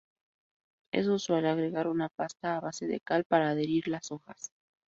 Es 0.91 1.05
usual 1.05 1.45
agregar 1.45 1.87
una 1.87 2.09
pasta 2.09 2.57
a 2.57 2.59
base 2.59 2.87
de 2.87 3.01
cal 3.01 3.23
para 3.23 3.49
adherir 3.51 3.87
las 3.87 4.11
hojas. 4.11 4.51